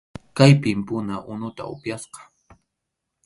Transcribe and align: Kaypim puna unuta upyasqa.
Kaypim 0.37 0.79
puna 0.87 1.15
unuta 1.33 1.63
upyasqa. 1.73 2.21